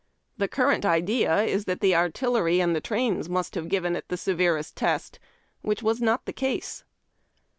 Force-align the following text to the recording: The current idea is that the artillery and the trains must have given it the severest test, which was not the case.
The 0.35 0.47
current 0.47 0.83
idea 0.83 1.43
is 1.43 1.65
that 1.65 1.79
the 1.79 1.95
artillery 1.95 2.59
and 2.59 2.75
the 2.75 2.81
trains 2.81 3.29
must 3.29 3.53
have 3.53 3.67
given 3.69 3.95
it 3.95 4.07
the 4.07 4.17
severest 4.17 4.75
test, 4.75 5.19
which 5.61 5.83
was 5.83 6.01
not 6.01 6.25
the 6.25 6.33
case. 6.33 6.83